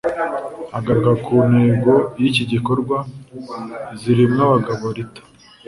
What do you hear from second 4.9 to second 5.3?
Rita